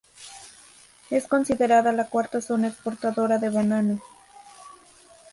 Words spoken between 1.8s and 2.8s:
la cuarta zona